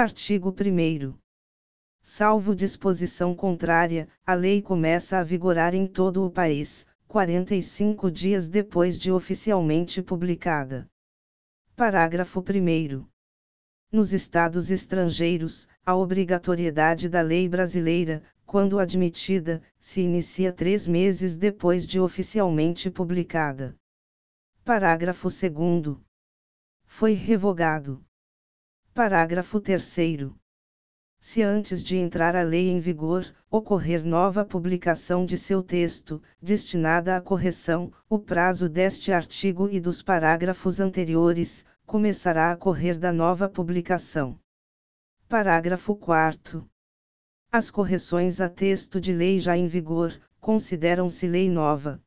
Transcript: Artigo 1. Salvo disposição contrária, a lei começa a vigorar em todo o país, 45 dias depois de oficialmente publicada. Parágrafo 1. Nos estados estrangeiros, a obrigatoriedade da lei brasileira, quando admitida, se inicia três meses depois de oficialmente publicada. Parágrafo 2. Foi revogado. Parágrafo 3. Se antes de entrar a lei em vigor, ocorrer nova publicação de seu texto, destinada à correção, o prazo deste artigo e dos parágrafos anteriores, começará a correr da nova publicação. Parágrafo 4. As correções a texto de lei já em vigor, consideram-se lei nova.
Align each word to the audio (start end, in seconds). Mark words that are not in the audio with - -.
Artigo 0.00 0.48
1. 0.48 1.14
Salvo 2.00 2.56
disposição 2.56 3.36
contrária, 3.36 4.08
a 4.24 4.32
lei 4.32 4.62
começa 4.62 5.18
a 5.18 5.22
vigorar 5.22 5.74
em 5.74 5.86
todo 5.86 6.24
o 6.24 6.30
país, 6.30 6.86
45 7.06 8.10
dias 8.10 8.48
depois 8.48 8.98
de 8.98 9.12
oficialmente 9.12 10.02
publicada. 10.02 10.88
Parágrafo 11.76 12.40
1. 12.40 13.06
Nos 13.92 14.14
estados 14.14 14.70
estrangeiros, 14.70 15.68
a 15.84 15.94
obrigatoriedade 15.94 17.06
da 17.06 17.20
lei 17.20 17.46
brasileira, 17.46 18.22
quando 18.46 18.78
admitida, 18.78 19.62
se 19.78 20.00
inicia 20.00 20.50
três 20.50 20.86
meses 20.86 21.36
depois 21.36 21.86
de 21.86 22.00
oficialmente 22.00 22.90
publicada. 22.90 23.76
Parágrafo 24.64 25.28
2. 25.28 25.98
Foi 26.86 27.12
revogado. 27.12 28.02
Parágrafo 29.00 29.58
3. 29.58 30.30
Se 31.18 31.42
antes 31.42 31.82
de 31.82 31.96
entrar 31.96 32.36
a 32.36 32.42
lei 32.42 32.68
em 32.68 32.80
vigor, 32.80 33.24
ocorrer 33.50 34.04
nova 34.04 34.44
publicação 34.44 35.24
de 35.24 35.38
seu 35.38 35.62
texto, 35.62 36.22
destinada 36.38 37.16
à 37.16 37.20
correção, 37.22 37.90
o 38.10 38.18
prazo 38.18 38.68
deste 38.68 39.10
artigo 39.10 39.70
e 39.70 39.80
dos 39.80 40.02
parágrafos 40.02 40.80
anteriores, 40.80 41.64
começará 41.86 42.52
a 42.52 42.56
correr 42.58 42.98
da 42.98 43.10
nova 43.10 43.48
publicação. 43.48 44.38
Parágrafo 45.26 45.96
4. 45.96 46.68
As 47.50 47.70
correções 47.70 48.38
a 48.38 48.50
texto 48.50 49.00
de 49.00 49.14
lei 49.14 49.38
já 49.38 49.56
em 49.56 49.66
vigor, 49.66 50.12
consideram-se 50.38 51.26
lei 51.26 51.48
nova. 51.48 52.02